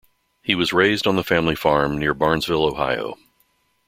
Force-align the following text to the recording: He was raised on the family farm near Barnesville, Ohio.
He 0.41 0.55
was 0.55 0.73
raised 0.73 1.05
on 1.05 1.15
the 1.15 1.23
family 1.23 1.53
farm 1.53 1.99
near 1.99 2.15
Barnesville, 2.15 2.63
Ohio. 2.65 3.19